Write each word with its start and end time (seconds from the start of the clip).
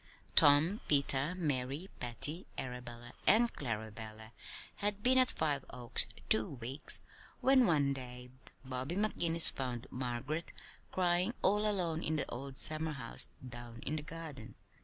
Tom, 0.35 0.79
Peter, 0.87 1.35
Mary, 1.35 1.87
Patty, 1.99 2.47
Arabella, 2.57 3.13
and 3.27 3.53
Clarabella 3.53 4.31
had 4.77 5.03
been 5.03 5.19
at 5.19 5.29
Five 5.29 5.63
Oaks 5.69 6.07
two 6.27 6.53
weeks 6.53 7.01
when 7.39 7.67
one 7.67 7.93
day 7.93 8.31
Bobby 8.65 8.95
McGinnis 8.95 9.51
found 9.51 9.85
Margaret 9.91 10.51
crying 10.91 11.35
all 11.43 11.69
alone 11.69 12.01
in 12.01 12.15
the 12.15 12.27
old 12.31 12.57
summerhouse 12.57 13.27
down 13.47 13.79
in 13.85 13.95
the 13.95 14.01
garden. 14.01 14.55